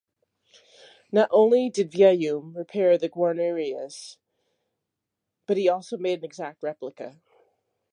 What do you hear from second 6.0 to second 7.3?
an exact replica.